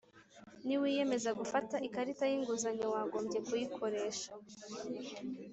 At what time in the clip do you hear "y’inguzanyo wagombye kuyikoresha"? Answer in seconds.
2.31-4.29